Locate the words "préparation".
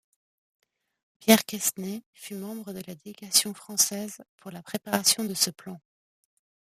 4.63-5.25